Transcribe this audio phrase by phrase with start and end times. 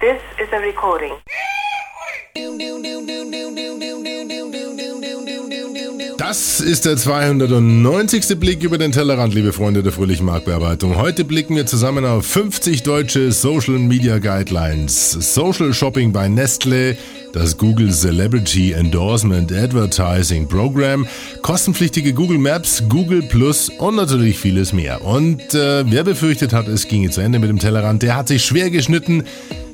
[0.00, 1.12] This is a recording.
[6.16, 8.40] Das ist der 290.
[8.40, 10.96] Blick über den Tellerrand, liebe Freunde der fröhlichen Marktbearbeitung.
[10.96, 15.10] Heute blicken wir zusammen auf 50 deutsche Social Media Guidelines.
[15.10, 16.96] Social Shopping bei Nestle,
[17.34, 21.06] das Google Celebrity Endorsement Advertising Program,
[21.42, 25.04] kostenpflichtige Google Maps, Google Plus und natürlich vieles mehr.
[25.04, 28.42] Und äh, wer befürchtet hat, es ginge zu Ende mit dem Tellerrand, der hat sich
[28.42, 29.24] schwer geschnitten.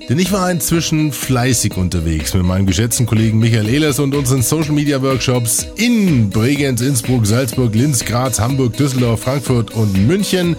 [0.09, 4.73] Denn ich war inzwischen fleißig unterwegs mit meinem geschätzten Kollegen Michael Ehlers und unseren Social
[4.73, 10.57] Media Workshops in Bregenz, Innsbruck, Salzburg, Linz, Graz, Hamburg, Düsseldorf, Frankfurt und München.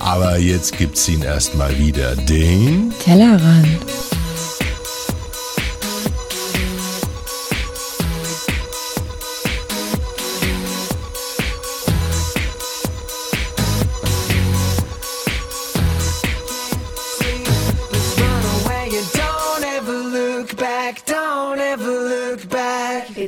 [0.00, 4.19] Aber jetzt gibt's ihn erstmal wieder, den Tellerrand.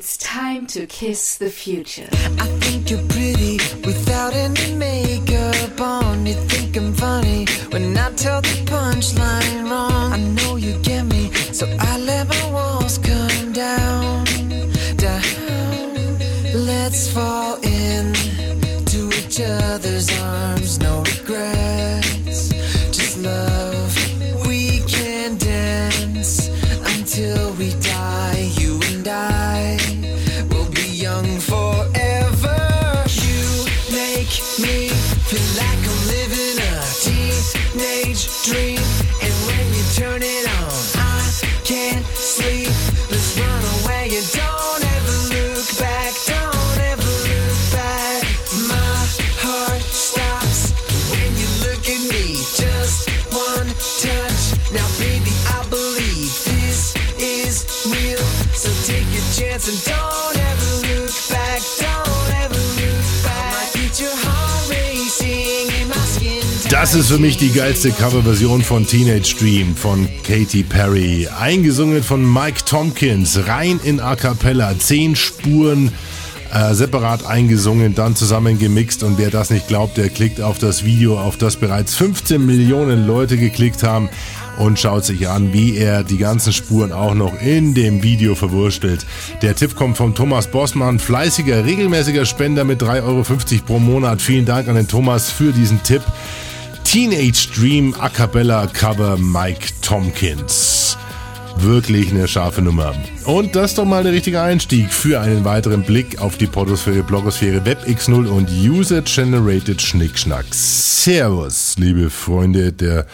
[0.05, 2.09] It's time to kiss the future.
[2.45, 6.27] I think you're pretty without any makeup on.
[6.27, 10.13] You think I'm funny when I tell the punchline wrong.
[10.13, 14.25] I know you get me, so I let my walls come down.
[14.97, 15.23] Down.
[16.53, 18.13] Let's fall in
[18.87, 20.62] to each other's arms.
[66.93, 71.27] Das ist für mich die geilste Coverversion von Teenage Dream von Katy Perry.
[71.41, 75.91] Eingesungen von Mike Tompkins, rein in A Cappella, zehn Spuren
[76.53, 79.05] äh, separat eingesungen, dann zusammen gemixt.
[79.05, 83.07] Und wer das nicht glaubt, der klickt auf das Video, auf das bereits 15 Millionen
[83.07, 84.11] Leute geklickt haben
[84.59, 89.07] und schaut sich an, wie er die ganzen Spuren auch noch in dem Video verwurstelt.
[89.41, 94.21] Der Tipp kommt von Thomas Bossmann, fleißiger, regelmäßiger Spender mit 3,50 Euro pro Monat.
[94.21, 96.03] Vielen Dank an den Thomas für diesen Tipp.
[96.93, 100.99] Teenage Dream A Cappella Cover Mike Tompkins.
[101.57, 102.95] Wirklich eine scharfe Nummer.
[103.25, 107.03] Und das ist doch mal der richtige Einstieg für einen weiteren Blick auf die Podosphäre,
[107.03, 110.45] Blogosphäre, WebX0 und User-Generated Schnickschnack.
[110.51, 113.07] Servus, liebe Freunde der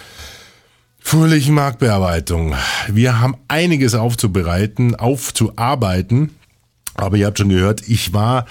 [0.98, 2.56] fröhlichen Marktbearbeitung.
[2.88, 6.34] Wir haben einiges aufzubereiten, aufzuarbeiten.
[6.98, 8.44] Aber ihr habt schon gehört, ich war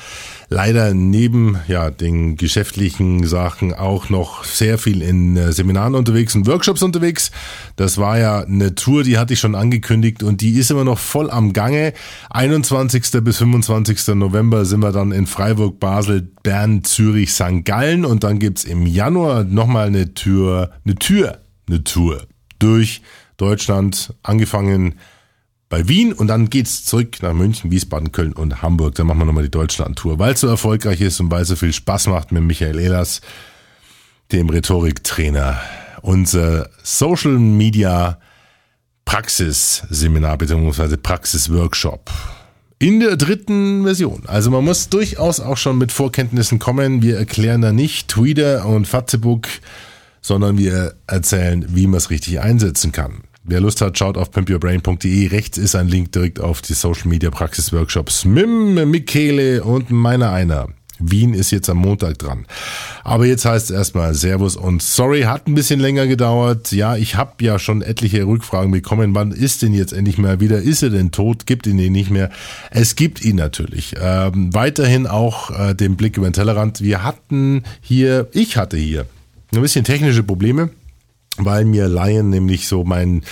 [0.47, 6.47] leider neben ja, den geschäftlichen Sachen auch noch sehr viel in äh, Seminaren unterwegs und
[6.47, 7.31] Workshops unterwegs.
[7.75, 10.97] Das war ja eine Tour, die hatte ich schon angekündigt und die ist immer noch
[10.97, 11.91] voll am Gange.
[12.29, 13.21] 21.
[13.21, 14.15] bis 25.
[14.15, 17.65] November sind wir dann in Freiburg, Basel, Bern, Zürich, St.
[17.65, 22.25] Gallen und dann gibt's im Januar nochmal eine Tür, eine Tür, eine Tour
[22.59, 23.01] durch
[23.35, 24.95] Deutschland, angefangen
[25.69, 28.95] bei Wien und dann geht's zurück nach München, Wiesbaden, Köln und Hamburg.
[28.95, 31.55] Dann machen wir nochmal die Deutschland-Tour, weil es so erfolgreich ist und weil es so
[31.55, 33.21] viel Spaß macht mit Michael Ehlers,
[34.31, 35.59] dem Rhetoriktrainer.
[36.01, 38.19] Unser Social Media
[39.03, 40.97] Praxisseminar bzw.
[40.97, 42.11] Praxisworkshop.
[42.79, 44.23] In der dritten Version.
[44.27, 47.01] Also man muss durchaus auch schon mit Vorkenntnissen kommen.
[47.01, 49.47] Wir erklären da nicht Twitter und Fatzebook,
[50.21, 53.23] sondern wir erzählen, wie man es richtig einsetzen kann.
[53.49, 55.27] Wer Lust hat, schaut auf pimpyourbrain.de.
[55.27, 58.25] Rechts ist ein Link direkt auf die Social Media Praxis Workshops.
[58.25, 60.67] Mim, Michele und meiner einer.
[60.99, 62.45] Wien ist jetzt am Montag dran.
[63.05, 66.73] Aber jetzt heißt es erstmal Servus und sorry, hat ein bisschen länger gedauert.
[66.73, 69.15] Ja, ich habe ja schon etliche Rückfragen bekommen.
[69.15, 70.61] Wann ist denn jetzt endlich mal wieder?
[70.61, 71.45] Ist er denn tot?
[71.45, 72.29] Gibt ihn den nicht mehr?
[72.69, 73.95] Es gibt ihn natürlich.
[73.97, 76.81] Ähm, weiterhin auch äh, den Blick über den Tellerrand.
[76.81, 79.05] Wir hatten hier, ich hatte hier
[79.55, 80.69] ein bisschen technische Probleme
[81.37, 83.23] weil mir Lion nämlich so mein,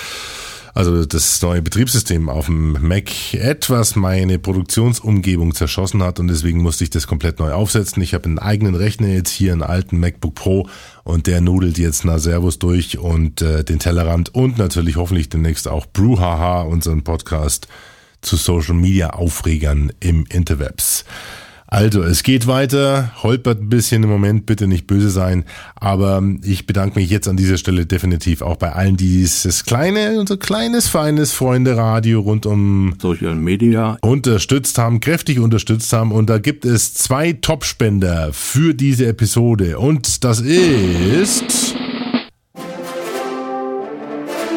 [0.73, 6.83] also das neue Betriebssystem auf dem Mac etwas meine Produktionsumgebung zerschossen hat und deswegen musste
[6.83, 8.01] ich das komplett neu aufsetzen.
[8.01, 10.67] Ich habe einen eigenen Rechner jetzt hier, einen alten MacBook Pro
[11.03, 15.67] und der nudelt jetzt na Servus durch und äh, den Tellerrand und natürlich hoffentlich demnächst
[15.67, 17.67] auch Bruhaha, unseren Podcast
[18.21, 21.05] zu Social Media Aufregern im Interwebs.
[21.75, 25.43] Also, es geht weiter, holpert ein bisschen im Moment, bitte nicht böse sein,
[25.75, 30.17] aber ich bedanke mich jetzt an dieser Stelle definitiv auch bei allen, die dieses kleine,
[30.17, 36.13] unser kleines, feines Freunde-Radio rund um Social Media unterstützt haben, kräftig unterstützt haben.
[36.13, 39.77] Und da gibt es zwei Top-Spender für diese Episode.
[39.77, 41.75] Und das ist...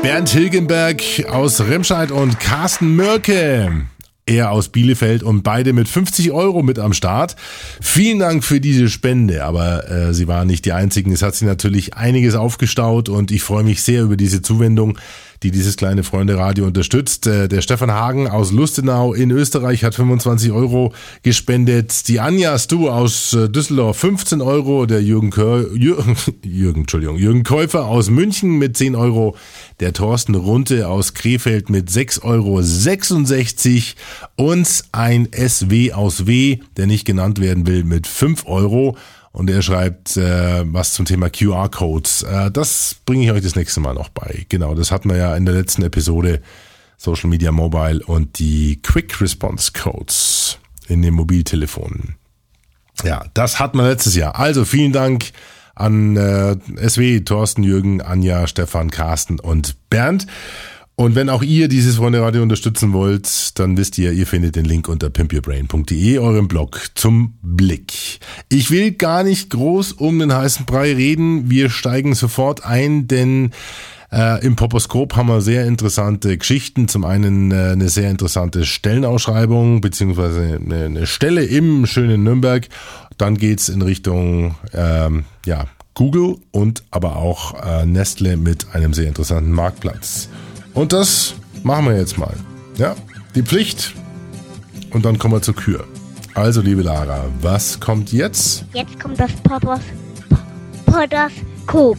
[0.05, 3.89] Bernd Hilgenberg aus Remscheid und Carsten Mörke
[4.29, 7.35] er aus Bielefeld und beide mit 50 Euro mit am Start.
[7.81, 11.13] Vielen Dank für diese Spende, aber äh, sie waren nicht die einzigen.
[11.13, 14.99] Es hat sich natürlich einiges aufgestaut und ich freue mich sehr über diese Zuwendung
[15.43, 17.27] die dieses kleine Freunde-Radio unterstützt.
[17.27, 20.93] Äh, der Stefan Hagen aus Lustenau in Österreich hat 25 Euro
[21.23, 22.09] gespendet.
[22.09, 24.87] Die Anja Stu aus äh, Düsseldorf 15 Euro.
[24.87, 29.37] Der Jürgen, Kör, Jürgen, Jürgen, Entschuldigung, Jürgen Käufer aus München mit 10 Euro.
[29.81, 32.59] Der Thorsten Runte aus Krefeld mit 6,66 Euro
[34.51, 38.97] und ein SW aus W, der nicht genannt werden will, mit 5 Euro.
[39.33, 42.23] Und er schreibt äh, was zum Thema QR-Codes.
[42.23, 44.47] Äh, das bringe ich euch das nächste Mal noch bei.
[44.49, 46.43] Genau, das hatten wir ja in der letzten Episode
[46.97, 50.59] Social Media Mobile und die Quick Response Codes
[50.89, 52.17] in den Mobiltelefonen.
[53.05, 54.37] Ja, das hatten wir letztes Jahr.
[54.37, 55.31] Also vielen Dank
[55.77, 56.57] an äh,
[56.89, 60.27] SW, Thorsten, Jürgen, Anja, Stefan, Carsten und Bernd.
[60.99, 64.65] Und wenn auch ihr dieses Freunde Radio unterstützen wollt, dann wisst ihr, ihr findet den
[64.65, 68.19] Link unter pimpyourbrain.de, eurem Blog zum Blick.
[68.49, 71.51] Ich will gar nicht groß um den heißen Brei reden.
[71.51, 73.53] Wir steigen sofort ein, denn
[74.11, 76.89] äh, Im Poposkop haben wir sehr interessante Geschichten.
[76.89, 82.67] Zum einen äh, eine sehr interessante Stellenausschreibung, beziehungsweise eine, eine Stelle im schönen Nürnberg.
[83.19, 89.07] Dann geht's in Richtung ähm, ja, Google und aber auch äh, Nestle mit einem sehr
[89.07, 90.29] interessanten Marktplatz.
[90.79, 91.35] Und das
[91.65, 92.35] machen wir jetzt mal.
[92.77, 92.95] Ja,
[93.35, 93.95] die Pflicht.
[94.91, 95.85] Und dann kommen wir zur Kür.
[96.35, 98.65] Also, liebe Lara, was kommt jetzt?
[98.75, 99.33] Jetzt kommt das
[100.87, 101.99] Podoskop.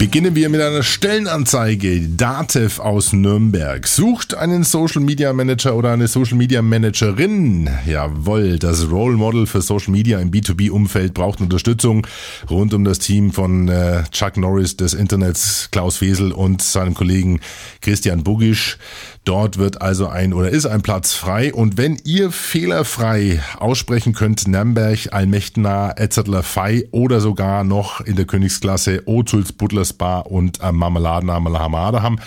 [0.00, 2.00] Beginnen wir mit einer Stellenanzeige.
[2.00, 7.68] Datev aus Nürnberg sucht einen Social Media Manager oder eine Social Media Managerin.
[7.84, 12.06] Jawohl, das Role Model für Social Media im B2B-Umfeld braucht Unterstützung
[12.48, 17.40] rund um das Team von äh, Chuck Norris des Internets, Klaus Fesel und seinem Kollegen
[17.82, 18.78] Christian Bugisch.
[19.24, 21.52] Dort wird also ein oder ist ein Platz frei.
[21.52, 28.24] Und wenn ihr fehlerfrei aussprechen könnt, Nürnberg, Almechtena, Etzettler Fei oder sogar noch in der
[28.24, 32.18] Königsklasse Otuls, Butlers Bar und äh, Marmeladen Hamada haben,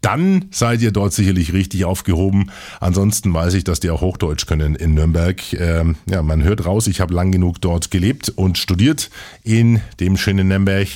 [0.00, 2.50] dann seid ihr dort sicherlich richtig aufgehoben.
[2.80, 5.40] Ansonsten weiß ich, dass die auch Hochdeutsch können in Nürnberg.
[5.52, 9.10] Ähm, ja, man hört raus, ich habe lang genug dort gelebt und studiert
[9.44, 10.88] in dem schönen Nürnberg.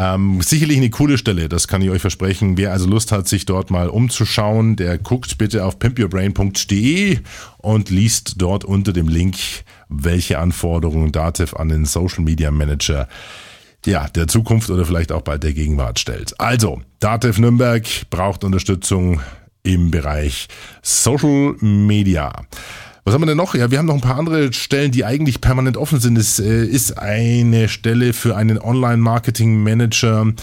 [0.00, 2.56] Ähm, sicherlich eine coole Stelle, das kann ich euch versprechen.
[2.56, 7.18] Wer also Lust hat, sich dort mal umzuschauen, der guckt bitte auf pimpyourbrain.de
[7.56, 9.36] und liest dort unter dem Link,
[9.88, 13.08] welche Anforderungen Dativ an den Social Media Manager
[13.86, 16.38] ja, der Zukunft oder vielleicht auch bald der Gegenwart stellt.
[16.40, 19.20] Also, Dativ Nürnberg braucht Unterstützung
[19.64, 20.46] im Bereich
[20.80, 22.46] Social Media.
[23.08, 23.54] Was haben wir denn noch?
[23.54, 26.18] Ja, wir haben noch ein paar andere Stellen, die eigentlich permanent offen sind.
[26.18, 30.34] Es äh, ist eine Stelle für einen Online-Marketing-Manager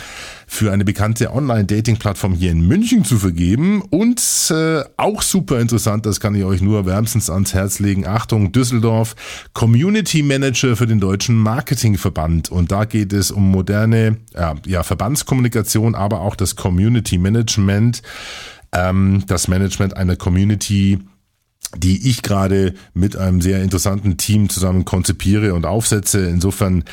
[0.48, 3.84] für eine bekannte Online-Dating-Plattform hier in München zu vergeben.
[3.84, 4.20] Und
[4.50, 8.08] äh, auch super interessant, das kann ich euch nur wärmstens ans Herz legen.
[8.08, 9.16] Achtung, Düsseldorf,
[9.54, 12.50] Community Manager für den Deutschen Marketingverband.
[12.50, 18.02] Und da geht es um moderne ja, ja, Verbandskommunikation, aber auch das Community Management,
[18.72, 20.98] ähm, das Management einer Community
[21.78, 26.28] die ich gerade mit einem sehr interessanten Team zusammen konzipiere und aufsetze.
[26.28, 26.84] Insofern,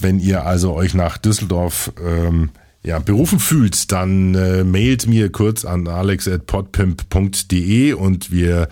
[0.00, 2.50] wenn ihr also euch nach Düsseldorf ähm,
[2.82, 8.68] ja, berufen fühlt, dann äh, mailt mir kurz an alex.podpimp.de und wir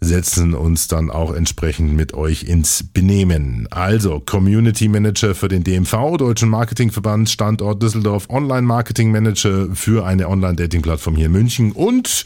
[0.00, 3.66] setzen uns dann auch entsprechend mit euch ins Benehmen.
[3.70, 10.28] Also Community Manager für den DMV, Deutschen Marketingverband, Standort Düsseldorf, Online Marketing Manager für eine
[10.28, 12.24] Online-Dating-Plattform hier in München und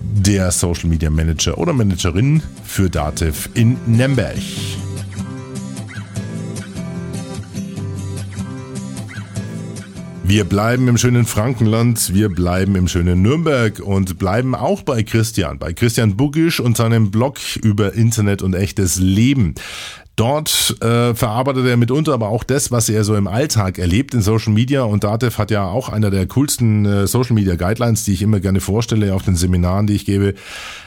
[0.00, 4.36] der Social Media Manager oder Managerin für Dativ in Nürnberg.
[10.28, 15.58] Wir bleiben im schönen Frankenland, wir bleiben im schönen Nürnberg und bleiben auch bei Christian,
[15.58, 19.54] bei Christian Bugisch und seinem Blog über Internet und echtes Leben.
[20.18, 24.20] Dort äh, verarbeitet er mitunter aber auch das, was er so im Alltag erlebt in
[24.20, 24.82] Social Media.
[24.82, 28.40] Und Datev hat ja auch einer der coolsten äh, Social Media Guidelines, die ich immer
[28.40, 30.34] gerne vorstelle auf den Seminaren, die ich gebe.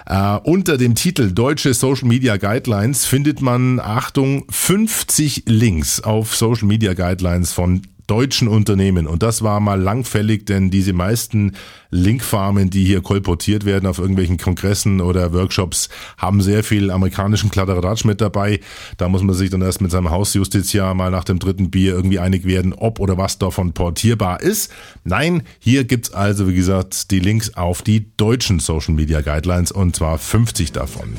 [0.06, 6.68] Äh, unter dem Titel Deutsche Social Media Guidelines findet man, Achtung, 50 Links auf Social
[6.68, 9.08] Media Guidelines von deutschen Unternehmen.
[9.08, 11.53] Und das war mal langfällig, denn diese meisten
[11.91, 15.88] Linkfarmen, die hier kolportiert werden auf irgendwelchen Kongressen oder Workshops,
[16.18, 18.60] haben sehr viel amerikanischen Kladderadatsch mit dabei.
[18.98, 22.20] Da muss man sich dann erst mit seinem Hausjustiziar mal nach dem dritten Bier irgendwie
[22.20, 24.74] einig werden, ob oder was davon portierbar ist.
[25.06, 29.96] Nein, hier gibt's also, wie gesagt, die Links auf die deutschen Social Media Guidelines und
[29.96, 31.13] zwar 50 davon.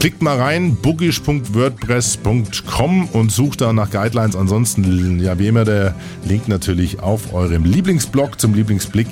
[0.00, 4.34] Klickt mal rein, boogish.wordpress.com und sucht da nach Guidelines.
[4.34, 9.08] Ansonsten, ja, wie immer, der Link natürlich auf eurem Lieblingsblog zum Lieblingsblick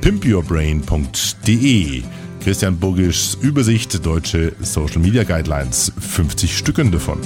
[0.00, 2.02] pimpyourbrain.de.
[2.42, 5.92] Christian Burgischs Übersicht Deutsche Social Media Guidelines.
[6.00, 7.20] 50 Stücken davon.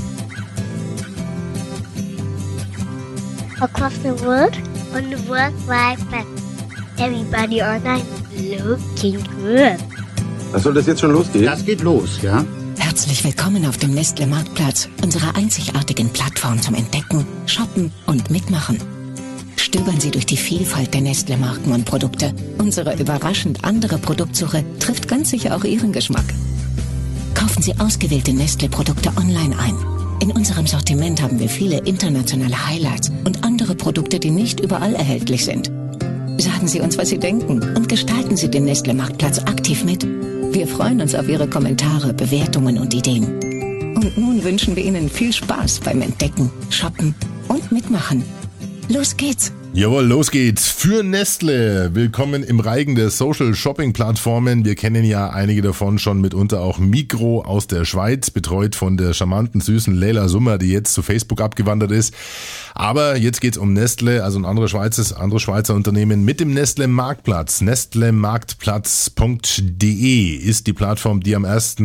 [3.61, 4.59] Across the world
[4.94, 6.26] on the World Wide Web.
[6.99, 8.04] Everybody online
[8.37, 9.78] looking good.
[10.52, 11.47] Was soll das jetzt schon losgehen?
[11.47, 12.44] Das geht los, ja?
[12.76, 18.76] Herzlich willkommen auf dem Nestle Marktplatz, unserer einzigartigen Plattform zum Entdecken, Shoppen und Mitmachen.
[19.56, 22.35] Stöbern Sie durch die Vielfalt der Nestle-Marken und Produkte.
[22.59, 26.26] Unsere überraschend andere Produktsuche trifft ganz sicher auch Ihren Geschmack.
[27.32, 29.75] Kaufen Sie ausgewählte Nestle-Produkte online ein.
[30.21, 35.47] In unserem Sortiment haben wir viele internationale Highlights und andere Produkte, die nicht überall erhältlich
[35.47, 35.73] sind.
[36.37, 40.06] Sagen Sie uns, was Sie denken und gestalten Sie den Nestle-Marktplatz aktiv mit.
[40.52, 43.25] Wir freuen uns auf Ihre Kommentare, Bewertungen und Ideen.
[43.97, 47.14] Und nun wünschen wir Ihnen viel Spaß beim Entdecken, Shoppen
[47.49, 48.23] und Mitmachen.
[48.90, 49.50] Los geht's!
[49.75, 50.68] Jawohl, los geht's.
[50.68, 51.94] Für Nestle.
[51.94, 54.66] Willkommen im Reigen der Social Shopping Plattformen.
[54.66, 59.14] Wir kennen ja einige davon schon mitunter auch Mikro aus der Schweiz, betreut von der
[59.14, 62.12] charmanten, süßen Leila Summer, die jetzt zu Facebook abgewandert ist.
[62.74, 66.88] Aber jetzt geht's um Nestle, also ein anderes Schweizer, andere Schweizer Unternehmen mit dem Nestle
[66.88, 67.60] Marktplatz.
[67.60, 71.76] Nestlemarktplatz.de ist die Plattform, die am 1.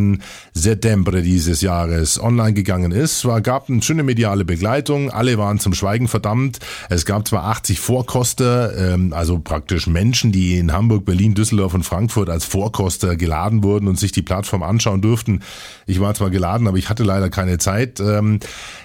[0.53, 3.25] September dieses Jahres online gegangen ist.
[3.25, 5.11] Es gab eine schöne mediale Begleitung.
[5.11, 6.59] Alle waren zum Schweigen verdammt.
[6.89, 11.83] Es gab zwar 80 Vorkoster, ähm, also praktisch Menschen, die in Hamburg, Berlin, Düsseldorf und
[11.83, 15.41] Frankfurt als Vorkoster geladen wurden und sich die Plattform anschauen durften.
[15.85, 17.99] Ich war zwar geladen, aber ich hatte leider keine Zeit.
[17.99, 18.39] Ähm,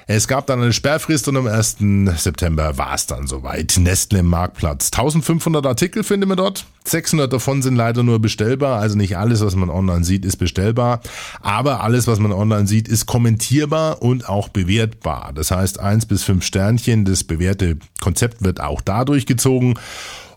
[0.06, 1.76] es gab dann eine Sperrfrist und am 1.
[2.17, 3.77] September war es dann soweit.
[3.79, 4.91] Nestle Marktplatz.
[4.93, 6.67] 1500 Artikel finden wir dort.
[6.85, 8.81] 600 davon sind leider nur bestellbar.
[8.81, 11.01] Also nicht alles, was man online sieht, ist bestellbar.
[11.41, 15.33] Aber alles, was man online sieht, ist kommentierbar und auch bewertbar.
[15.35, 17.05] Das heißt, eins bis fünf Sternchen.
[17.05, 19.79] Das bewährte Konzept wird auch da durchgezogen.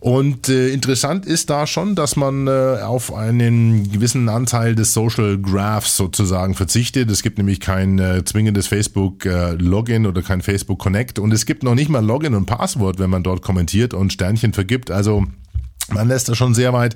[0.05, 2.51] Und äh, interessant ist da schon, dass man äh,
[2.83, 7.09] auf einen gewissen Anteil des Social Graphs sozusagen verzichtet.
[7.09, 11.47] Es gibt nämlich kein äh, zwingendes Facebook äh, Login oder kein Facebook Connect und es
[11.47, 14.91] gibt noch nicht mal Login und Passwort, wenn man dort kommentiert und Sternchen vergibt.
[14.91, 15.25] Also
[15.89, 16.95] man lässt da schon sehr weit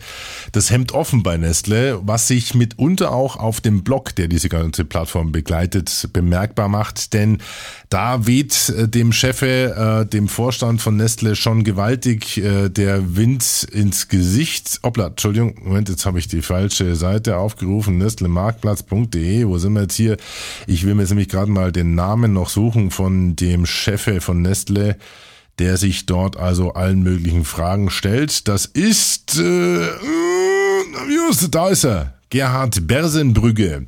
[0.51, 4.84] das Hemd offen bei Nestle, was sich mitunter auch auf dem Blog, der diese ganze
[4.84, 7.13] Plattform begleitet, bemerkbar macht.
[7.13, 7.38] Denn
[7.89, 13.67] da weht äh, dem Chefe, äh, dem Vorstand von Nestle schon gewaltig äh, der Wind
[13.72, 14.79] ins Gesicht.
[14.84, 18.00] Hoppla, Entschuldigung, Moment, jetzt habe ich die falsche Seite aufgerufen.
[18.00, 20.17] Nestlemarktplatz.de, wo sind wir jetzt hier?
[20.65, 24.41] Ich will mir jetzt nämlich gerade mal den Namen noch suchen von dem Chefe von
[24.41, 24.98] Nestle
[25.60, 28.48] der sich dort also allen möglichen Fragen stellt.
[28.48, 29.88] Das ist, äh,
[31.51, 33.88] da ist er, Gerhard Bersenbrügge.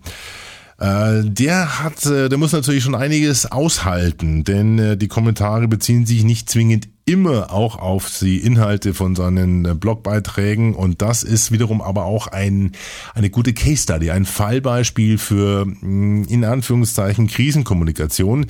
[0.80, 6.06] Äh, der hat, äh, der muss natürlich schon einiges aushalten, denn äh, die Kommentare beziehen
[6.06, 10.74] sich nicht zwingend immer auch auf die Inhalte von seinen äh, Blogbeiträgen.
[10.74, 12.72] Und das ist wiederum aber auch ein,
[13.14, 18.46] eine gute Case Study, ein Fallbeispiel für mm, in Anführungszeichen Krisenkommunikation,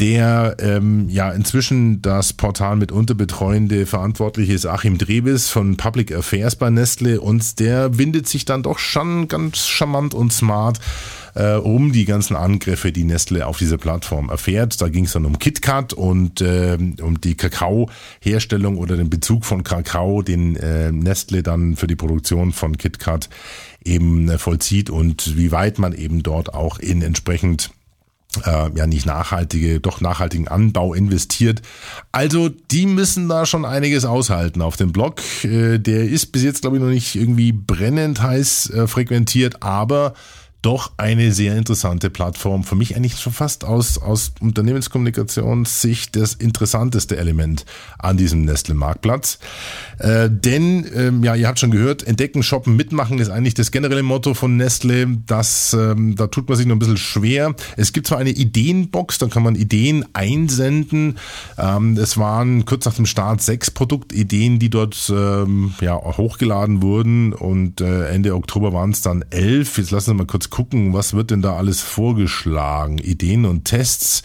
[0.00, 6.56] der ähm, ja inzwischen das Portal mitunter betreuende Verantwortliche ist Achim Drebis von Public Affairs
[6.56, 7.20] bei Nestle.
[7.20, 10.80] Und der windet sich dann doch schon ganz charmant und smart
[11.34, 14.80] äh, um die ganzen Angriffe, die Nestle auf dieser Plattform erfährt.
[14.80, 19.64] Da ging es dann um KitKat und äh, um die Kakaoherstellung oder den Bezug von
[19.64, 23.28] Kakao, den äh, Nestle dann für die Produktion von KitKat
[23.84, 27.70] eben äh, vollzieht und wie weit man eben dort auch in entsprechend
[28.44, 31.62] äh, ja nicht nachhaltige, doch nachhaltigen Anbau investiert.
[32.12, 35.20] Also die müssen da schon einiges aushalten auf dem Blog.
[35.44, 40.14] Äh, der ist bis jetzt glaube ich noch nicht irgendwie brennend heiß äh, frequentiert, aber
[40.62, 42.62] doch eine sehr interessante Plattform.
[42.62, 47.66] Für mich eigentlich schon fast aus, aus Unternehmenskommunikationssicht das interessanteste Element
[47.98, 49.40] an diesem Nestle-Marktplatz.
[49.98, 54.04] Äh, denn, ähm, ja, ihr habt schon gehört, entdecken, shoppen, mitmachen ist eigentlich das generelle
[54.04, 55.08] Motto von Nestle.
[55.26, 57.54] Das, ähm, da tut man sich noch ein bisschen schwer.
[57.76, 61.18] Es gibt zwar eine Ideenbox, da kann man Ideen einsenden.
[61.58, 67.32] Ähm, es waren kurz nach dem Start sechs Produktideen, die dort ähm, ja, hochgeladen wurden
[67.32, 69.76] und äh, Ende Oktober waren es dann elf.
[69.78, 72.98] Jetzt lassen wir mal kurz gucken, was wird denn da alles vorgeschlagen?
[72.98, 74.22] Ideen und Tests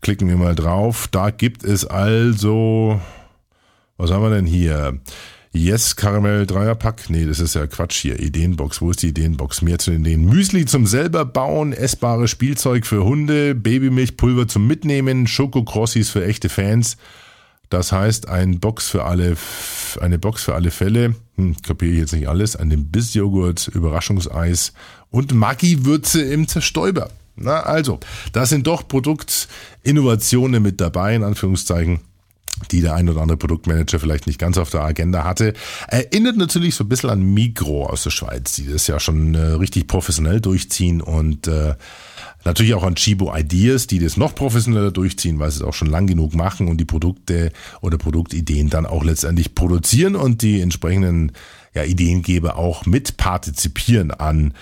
[0.00, 1.08] Klicken wir mal drauf.
[1.08, 3.00] Da gibt es also,
[3.98, 4.98] was haben wir denn hier?
[5.52, 7.10] Yes, Karamell Dreierpack.
[7.10, 8.18] Nee, das ist ja Quatsch hier.
[8.18, 8.80] Ideenbox.
[8.80, 9.62] Wo ist die Ideenbox?
[9.62, 10.24] Mehr zu den Ideen.
[10.24, 16.96] Müsli zum selber bauen, essbares Spielzeug für Hunde, Babymilchpulver zum Mitnehmen, Schokokrossis für echte Fans.
[17.70, 19.36] Das heißt, ein Box für alle,
[20.00, 21.14] eine Box für alle Fälle.
[21.36, 22.56] Hm, kapiere ich jetzt nicht alles.
[22.56, 24.72] Ein Bissjoghurt, Überraschungseis
[25.10, 27.10] und Maggi-Würze im Zerstäuber.
[27.36, 28.00] Na, also,
[28.32, 32.00] da sind doch Produktinnovationen mit dabei, in Anführungszeichen
[32.70, 35.54] die der ein oder andere Produktmanager vielleicht nicht ganz auf der Agenda hatte.
[35.88, 39.38] Erinnert natürlich so ein bisschen an Migro aus der Schweiz, die das ja schon äh,
[39.38, 41.74] richtig professionell durchziehen und äh,
[42.44, 45.88] natürlich auch an Chibo Ideas, die das noch professioneller durchziehen, weil sie es auch schon
[45.88, 51.32] lang genug machen und die Produkte oder Produktideen dann auch letztendlich produzieren und die entsprechenden
[51.74, 54.54] ja, Ideengeber auch mit partizipieren an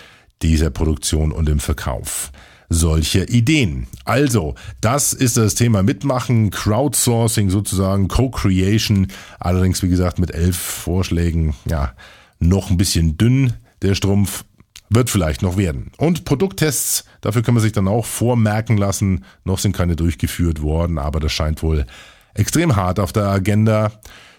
[0.43, 2.31] dieser Produktion und im Verkauf
[2.69, 3.87] solche Ideen.
[4.05, 9.09] Also, das ist das Thema Mitmachen, Crowdsourcing sozusagen, Co-Creation,
[9.41, 11.93] allerdings wie gesagt mit elf Vorschlägen, ja,
[12.39, 14.45] noch ein bisschen dünn, der Strumpf,
[14.91, 15.93] wird vielleicht noch werden.
[15.99, 20.99] Und Produkttests, dafür kann man sich dann auch vormerken lassen, noch sind keine durchgeführt worden,
[20.99, 21.87] aber das scheint wohl
[22.35, 23.93] extrem hart auf der Agenda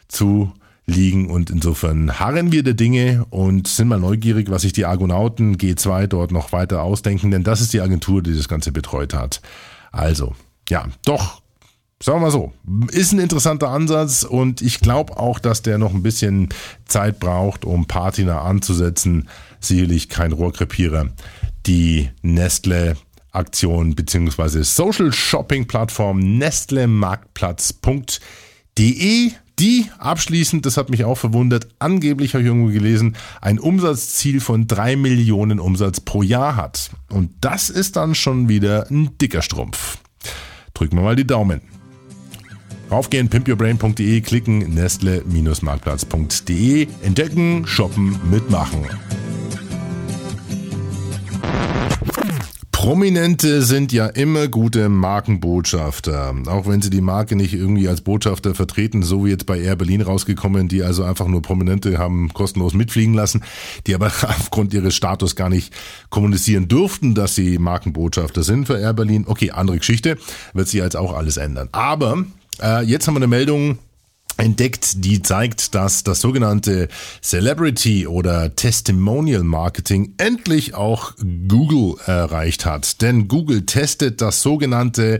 [0.08, 0.54] zu
[0.90, 5.58] liegen und insofern harren wir der Dinge und sind mal neugierig, was sich die Argonauten
[5.58, 9.42] G2 dort noch weiter ausdenken, denn das ist die Agentur, die das Ganze betreut hat.
[9.92, 10.36] Also,
[10.68, 11.42] ja, doch,
[12.02, 12.54] sagen wir mal so,
[12.92, 16.50] ist ein interessanter Ansatz und ich glaube auch, dass der noch ein bisschen
[16.86, 19.30] Zeit braucht, um Patina anzusetzen.
[19.60, 21.10] Sicherlich kein Rohrkrepierer.
[21.66, 22.96] Die Nestle
[23.32, 32.44] Aktion beziehungsweise Social Shopping Plattform nestlemarktplatz.de die abschließend, das hat mich auch verwundert, angeblich habe
[32.44, 36.92] ich irgendwo gelesen, ein Umsatzziel von drei Millionen Umsatz pro Jahr hat.
[37.10, 39.98] Und das ist dann schon wieder ein dicker Strumpf.
[40.74, 41.62] Drücken wir mal die Daumen.
[42.90, 48.88] Raufgehen, pimpyourbrain.de, klicken, nestle-marktplatz.de, entdecken, shoppen, mitmachen.
[52.90, 58.56] Prominente sind ja immer gute Markenbotschafter, auch wenn sie die Marke nicht irgendwie als Botschafter
[58.56, 62.74] vertreten, so wie jetzt bei Air Berlin rausgekommen, die also einfach nur Prominente haben kostenlos
[62.74, 63.44] mitfliegen lassen,
[63.86, 65.72] die aber aufgrund ihres Status gar nicht
[66.10, 69.26] kommunizieren durften, dass sie Markenbotschafter sind für Air Berlin.
[69.28, 70.18] Okay, andere Geschichte,
[70.56, 71.70] wird sich jetzt auch alles ändern.
[71.72, 72.26] Aber
[72.60, 73.78] äh, jetzt haben wir eine Meldung,
[74.40, 76.88] entdeckt, die zeigt, dass das sogenannte
[77.22, 81.14] Celebrity oder Testimonial Marketing endlich auch
[81.48, 83.02] Google erreicht hat.
[83.02, 85.20] Denn Google testet das sogenannte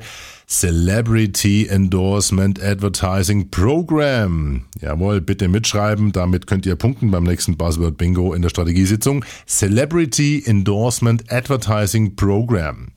[0.50, 4.64] Celebrity Endorsement Advertising Program.
[4.82, 9.24] Jawohl, bitte mitschreiben, damit könnt ihr punkten beim nächsten Buzzword Bingo in der Strategiesitzung.
[9.48, 12.88] Celebrity Endorsement Advertising Program.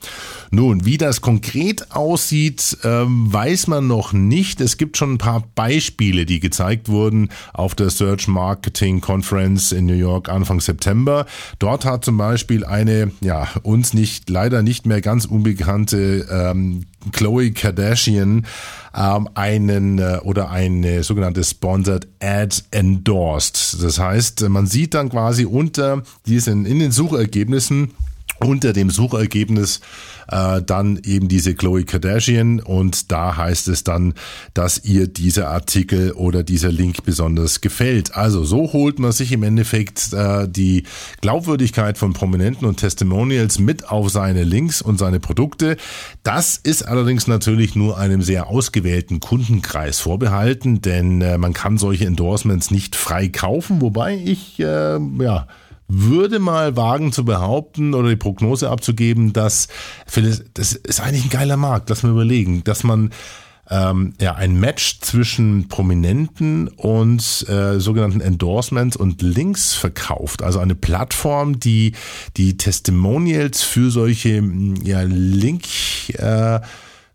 [0.54, 4.60] Nun, wie das konkret aussieht, ähm, weiß man noch nicht.
[4.60, 9.86] Es gibt schon ein paar Beispiele, die gezeigt wurden auf der Search Marketing Conference in
[9.86, 11.24] New York Anfang September.
[11.58, 17.52] Dort hat zum Beispiel eine, ja, uns nicht, leider nicht mehr ganz unbekannte ähm, Chloe
[17.52, 18.44] Kardashian
[18.94, 23.82] ähm, einen äh, oder eine sogenannte Sponsored Ad endorsed.
[23.82, 27.92] Das heißt, man sieht dann quasi unter diesen in den Suchergebnissen
[28.44, 29.80] unter dem Suchergebnis
[30.32, 34.14] äh, dann eben diese Chloe Kardashian und da heißt es dann,
[34.54, 38.16] dass ihr dieser Artikel oder dieser Link besonders gefällt.
[38.16, 40.84] Also so holt man sich im Endeffekt äh, die
[41.20, 45.76] Glaubwürdigkeit von Prominenten und Testimonials mit auf seine Links und seine Produkte.
[46.22, 52.06] Das ist allerdings natürlich nur einem sehr ausgewählten Kundenkreis vorbehalten, denn äh, man kann solche
[52.06, 55.46] Endorsements nicht frei kaufen, wobei ich äh, ja
[55.94, 59.68] würde mal wagen zu behaupten oder die Prognose abzugeben, dass
[60.54, 61.90] das ist eigentlich ein geiler Markt.
[61.90, 63.10] Lass mal überlegen, dass man
[63.68, 70.42] ähm, ja ein Match zwischen Prominenten und äh, sogenannten Endorsements und Links verkauft.
[70.42, 71.92] Also eine Plattform, die
[72.36, 74.42] die Testimonials für solche
[74.82, 75.64] ja Link
[76.14, 76.60] äh,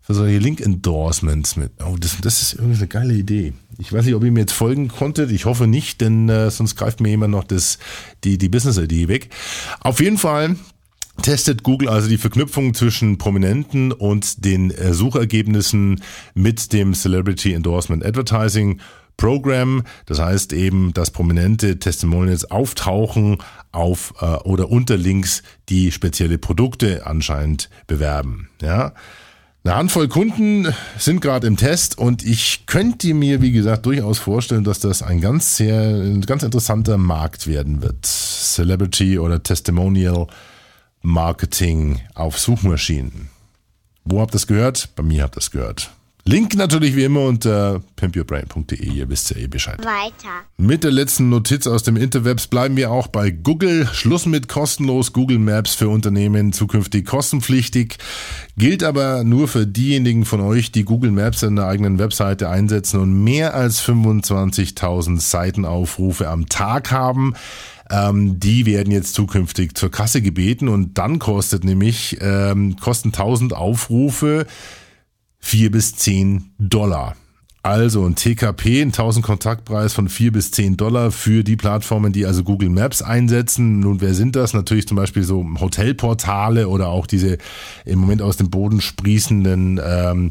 [0.08, 1.70] für solche Link-Endorsements mit.
[1.84, 3.52] Oh, das, das ist irgendwie eine geile Idee.
[3.76, 5.30] Ich weiß nicht, ob ihr mir jetzt folgen konntet.
[5.30, 7.78] Ich hoffe nicht, denn äh, sonst greift mir jemand noch das,
[8.24, 9.28] die, die Business-Idee weg.
[9.80, 10.56] Auf jeden Fall
[11.20, 16.00] testet Google also die Verknüpfung zwischen Prominenten und den äh, Suchergebnissen
[16.32, 18.80] mit dem Celebrity Endorsement Advertising
[19.18, 19.82] Program.
[20.06, 23.42] Das heißt eben, dass prominente Testimonials auftauchen
[23.72, 28.48] auf äh, oder unter Links, die spezielle Produkte anscheinend bewerben.
[28.62, 28.94] Ja.
[29.64, 34.64] Eine Handvoll Kunden sind gerade im Test und ich könnte mir, wie gesagt, durchaus vorstellen,
[34.64, 38.06] dass das ein ganz sehr, ein ganz interessanter Markt werden wird.
[38.06, 40.26] Celebrity oder Testimonial
[41.02, 43.28] Marketing auf Suchmaschinen.
[44.04, 44.88] Wo habt ihr das gehört?
[44.96, 45.90] Bei mir habt ihr das gehört.
[46.28, 49.78] Link natürlich wie immer unter pimpyourbrain.de, ihr wisst ja eh Bescheid.
[49.78, 50.44] Weiter.
[50.58, 53.88] Mit der letzten Notiz aus dem Interwebs bleiben wir auch bei Google.
[53.94, 57.96] Schluss mit kostenlos Google Maps für Unternehmen, zukünftig kostenpflichtig.
[58.58, 63.00] Gilt aber nur für diejenigen von euch, die Google Maps in der eigenen Webseite einsetzen
[63.00, 67.36] und mehr als 25.000 Seitenaufrufe am Tag haben.
[67.90, 73.54] Ähm, die werden jetzt zukünftig zur Kasse gebeten und dann kostet nämlich, ähm, kosten 1000
[73.54, 74.46] Aufrufe
[75.40, 77.16] 4 bis 10 Dollar.
[77.62, 82.24] Also ein TKP, ein 1000 Kontaktpreis von 4 bis 10 Dollar für die Plattformen, die
[82.24, 83.80] also Google Maps einsetzen.
[83.80, 84.54] Nun, wer sind das?
[84.54, 87.36] Natürlich zum Beispiel so Hotelportale oder auch diese
[87.84, 90.30] im Moment aus dem Boden sprießenden ähm,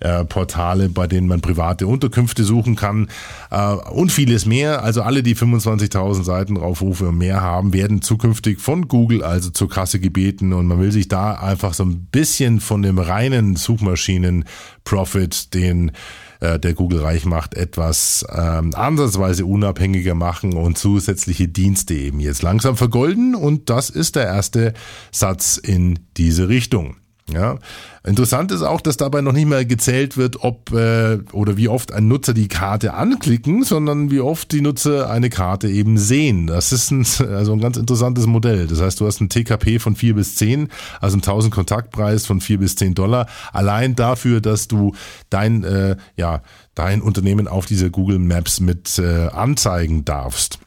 [0.00, 3.08] äh, Portale, bei denen man private Unterkünfte suchen kann
[3.50, 4.82] äh, und vieles mehr.
[4.82, 10.00] Also alle, die 25.000 Seitenaufrufe und mehr haben, werden zukünftig von Google also zur Kasse
[10.00, 15.92] gebeten und man will sich da einfach so ein bisschen von dem reinen Suchmaschinen-Profit, den
[16.40, 22.42] äh, der Google reich macht, etwas ähm, ansatzweise unabhängiger machen und zusätzliche Dienste eben jetzt
[22.42, 23.34] langsam vergolden.
[23.34, 24.72] Und das ist der erste
[25.12, 26.96] Satz in diese Richtung.
[27.32, 27.58] Ja,
[28.04, 31.92] interessant ist auch, dass dabei noch nicht mehr gezählt wird, ob äh, oder wie oft
[31.92, 36.46] ein Nutzer die Karte anklicken, sondern wie oft die Nutzer eine Karte eben sehen.
[36.48, 38.66] Das ist ein, also ein ganz interessantes Modell.
[38.66, 40.68] Das heißt, du hast ein TKP von vier bis zehn,
[41.00, 44.94] also einen 1000 Kontaktpreis von vier bis zehn Dollar, allein dafür, dass du
[45.28, 46.42] dein äh, ja
[46.74, 50.58] dein Unternehmen auf diese Google Maps mit äh, anzeigen darfst.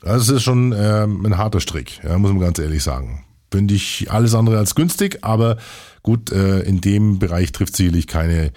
[0.00, 3.24] Das ist schon äh, ein harter Strick, ja, muss man ganz ehrlich sagen.
[3.52, 5.58] Finde ich alles andere als günstig, aber
[6.02, 8.50] gut, äh, in dem Bereich trifft sicherlich keine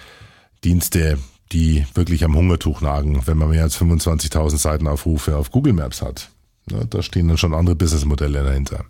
[0.63, 1.19] Dienste,
[1.51, 6.29] die wirklich am Hungertuch nagen, wenn man mehr als 25.000 Seitenaufrufe auf Google Maps hat.
[6.71, 8.85] Ja, da stehen dann schon andere Businessmodelle dahinter.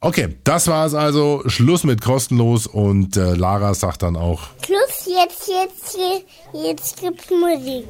[0.00, 1.42] Okay, das war es also.
[1.46, 4.48] Schluss mit kostenlos und äh, Lara sagt dann auch.
[4.64, 7.86] Schluss, jetzt, jetzt, jetzt, jetzt gibt's Musik.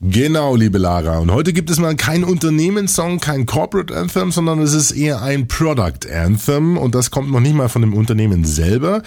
[0.00, 1.18] Genau, liebe Lara.
[1.18, 5.48] Und heute gibt es mal kein Unternehmenssong, kein Corporate Anthem, sondern es ist eher ein
[5.48, 9.02] Product Anthem und das kommt noch nicht mal von dem Unternehmen selber.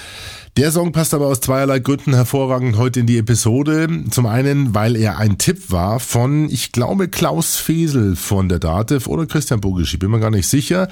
[0.58, 3.88] Der Song passt aber aus zweierlei Gründen hervorragend heute in die Episode.
[4.10, 9.08] Zum einen, weil er ein Tipp war von, ich glaube, Klaus Fesel von der Dativ
[9.08, 10.90] oder Christian Bogisch, ich bin mir gar nicht sicher.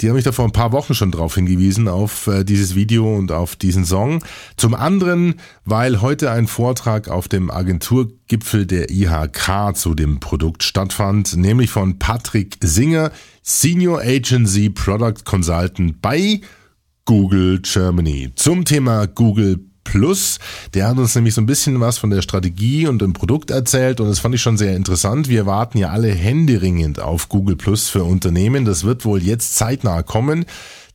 [0.00, 3.16] Die haben mich da vor ein paar Wochen schon drauf hingewiesen, auf äh, dieses Video
[3.16, 4.24] und auf diesen Song.
[4.56, 11.36] Zum anderen, weil heute ein Vortrag auf dem Agenturgipfel der IHK zu dem Produkt stattfand,
[11.36, 13.12] nämlich von Patrick Singer,
[13.44, 16.40] Senior Agency Product Consultant bei
[17.06, 18.32] Google Germany.
[18.34, 20.38] Zum Thema Google Plus.
[20.74, 24.00] Der hat uns nämlich so ein bisschen was von der Strategie und dem Produkt erzählt
[24.00, 25.28] und das fand ich schon sehr interessant.
[25.28, 28.64] Wir warten ja alle händeringend auf Google Plus für Unternehmen.
[28.64, 30.44] Das wird wohl jetzt zeitnah kommen.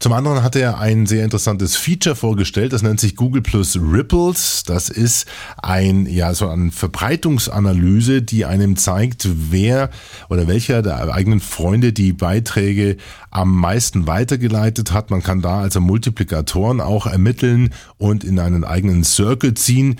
[0.02, 4.64] Zum anderen hat er ein sehr interessantes Feature vorgestellt, das nennt sich Google Plus Ripples.
[4.66, 5.28] Das ist
[5.62, 9.92] ein, ja, so eine Verbreitungsanalyse, die einem zeigt, wer
[10.28, 12.98] oder welcher der eigenen Freunde die Beiträge
[13.30, 15.12] am meisten weitergeleitet hat.
[15.12, 19.98] Man kann da also Multiplikatoren auch ermitteln und in einen eigenen Circle ziehen.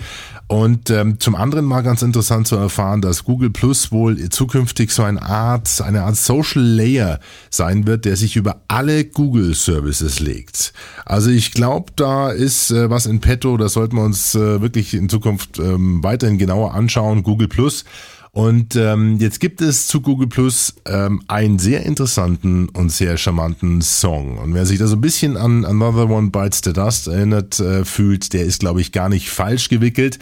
[0.48, 5.04] Und ähm, zum anderen mal ganz interessant zu erfahren, dass Google Plus wohl zukünftig so
[5.04, 10.72] eine Art, eine Art Social Layer sein wird, der sich über alle Google Services legt.
[11.04, 14.94] Also ich glaube, da ist äh, was in petto, das sollten wir uns äh, wirklich
[14.94, 17.22] in Zukunft ähm, weiterhin genauer anschauen.
[17.22, 17.84] Google Plus
[18.34, 23.82] und ähm, jetzt gibt es zu Google Plus ähm, einen sehr interessanten und sehr charmanten
[23.82, 24.38] Song.
[24.38, 27.84] Und wer sich da so ein bisschen an Another One Bites the Dust erinnert äh,
[27.84, 30.18] fühlt, der ist, glaube ich, gar nicht falsch gewickelt.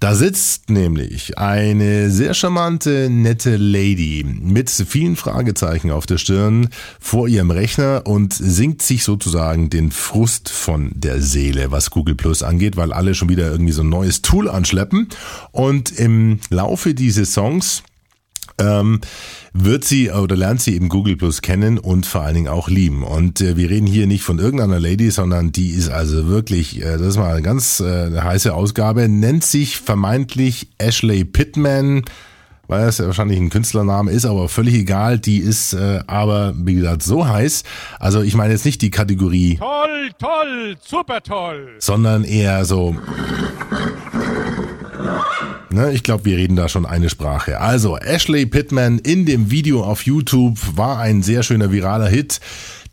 [0.00, 7.28] Da sitzt nämlich eine sehr charmante, nette Lady mit vielen Fragezeichen auf der Stirn vor
[7.28, 12.78] ihrem Rechner und singt sich sozusagen den Frust von der Seele, was Google Plus angeht,
[12.78, 15.08] weil alle schon wieder irgendwie so ein neues Tool anschleppen.
[15.50, 17.41] Und im Laufe dieses Songs
[18.58, 19.00] ähm,
[19.52, 23.02] wird sie oder lernt sie eben Google Plus kennen und vor allen Dingen auch lieben.
[23.02, 26.98] Und äh, wir reden hier nicht von irgendeiner Lady, sondern die ist also wirklich, äh,
[26.98, 32.04] das ist mal eine ganz äh, heiße Ausgabe, nennt sich vermeintlich Ashley Pittman
[32.68, 35.18] weil es ja wahrscheinlich ein Künstlername ist, aber völlig egal.
[35.18, 37.64] Die ist äh, aber, wie gesagt, so heiß.
[37.98, 41.74] Also ich meine jetzt nicht die Kategorie Toll, toll, super toll.
[41.80, 42.96] sondern eher so.
[45.70, 47.60] Ne, ich glaube, wir reden da schon eine Sprache.
[47.60, 52.40] Also, Ashley Pittman in dem Video auf YouTube war ein sehr schöner viraler Hit.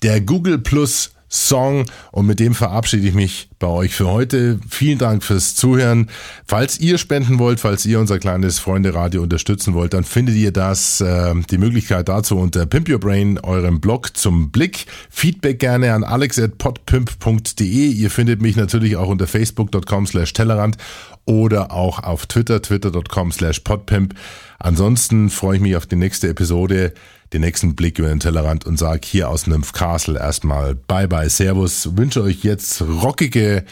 [0.01, 4.59] Der Google Plus Song und mit dem verabschiede ich mich bei euch für heute.
[4.67, 6.09] Vielen Dank fürs Zuhören.
[6.45, 11.01] Falls ihr spenden wollt, falls ihr unser kleines Freunde-Radio unterstützen wollt, dann findet ihr das,
[11.01, 14.87] äh, die Möglichkeit dazu unter Pimp Your Brain, eurem Blog zum Blick.
[15.09, 17.67] Feedback gerne an alex.podpimp.de.
[17.67, 20.77] Ihr findet mich natürlich auch unter facebook.com slash Tellerrand
[21.25, 24.15] oder auch auf Twitter, twitter.com slash podpimp.
[24.57, 26.93] Ansonsten freue ich mich auf die nächste Episode
[27.33, 31.29] den nächsten Blick über den Tellerrand und sage hier aus Nymph Castle erstmal Bye bye,
[31.29, 33.63] Servus, wünsche euch jetzt rockige,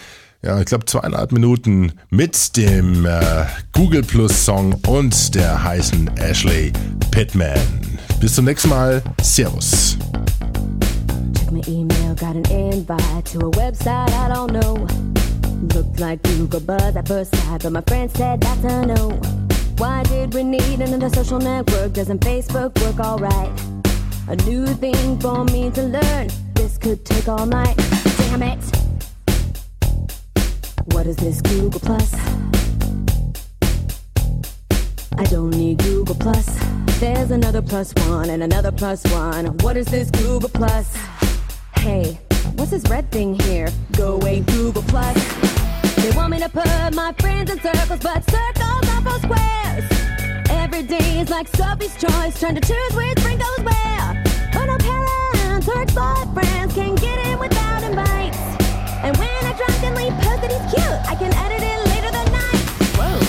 [0.44, 6.72] ja, ich glaube zweieinhalb Minuten mit dem äh, Google Plus Song und der heißen Ashley
[7.12, 7.60] Pittman.
[8.20, 9.98] Bis zum nächsten Mal, Servus.
[11.34, 14.88] Check my email, got an invite to a website I don't know.
[15.74, 19.37] Looked like Google Buzz at first sight, but my friend said that's a no.
[19.78, 21.94] Why did we need another social network?
[21.94, 23.52] Doesn't Facebook work alright?
[24.28, 26.30] A new thing for me to learn.
[26.56, 27.78] This could take all night.
[28.18, 28.60] Damn it!
[30.94, 32.12] What is this Google Plus?
[35.16, 36.58] I don't need Google Plus.
[37.00, 39.46] There's another plus one and another plus one.
[39.60, 40.96] What is this Google Plus?
[41.76, 42.20] Hey,
[42.56, 43.70] what's this red thing here?
[43.92, 45.16] Go away, Google Plus.
[45.98, 49.86] They want me to put my friends in circles, but circles are squares.
[50.50, 54.24] Every day is like Sophie's choice, trying to choose which friend goes where.
[54.54, 58.38] But no parents or ex-boyfriends can get in without invites.
[59.04, 62.64] And when I drunkenly post that he's cute, I can edit it later that night.
[62.98, 63.20] Whoa.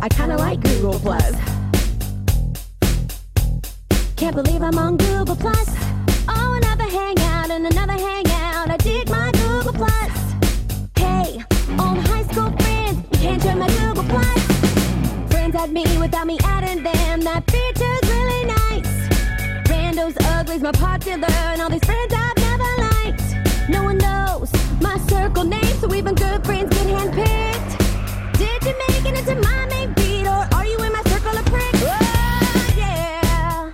[0.00, 1.34] I kinda like Google Plus.
[4.16, 5.81] Can't believe I'm on Google Plus.
[15.72, 17.20] Me without me adding them.
[17.22, 18.92] That feature's really nice.
[19.70, 23.70] Randos, uglies, my popular, and all these friends I've never liked.
[23.70, 27.78] No one knows my circle name, so even good friends get handpicked.
[28.36, 31.44] Did you make it into my main feed, or are you in my circle of
[31.46, 31.82] pricks?
[31.82, 33.72] Oh, yeah.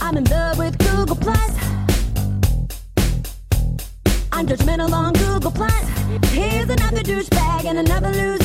[0.00, 1.52] I'm in love with Google Plus.
[4.32, 5.84] I'm judgmental on Google Plus.
[6.30, 8.41] Here's another douchebag and another loser